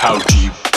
[0.00, 0.67] How deep?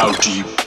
[0.00, 0.59] How deep?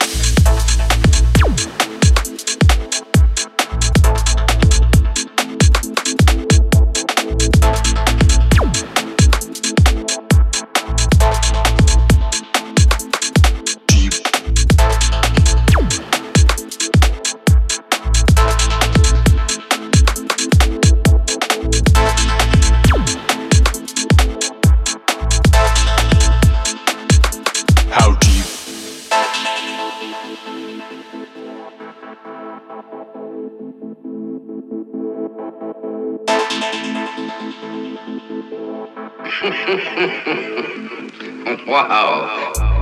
[41.66, 42.73] Wow.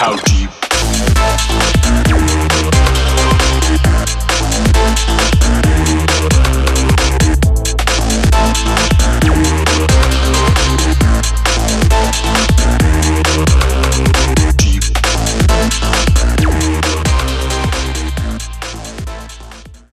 [0.00, 0.29] How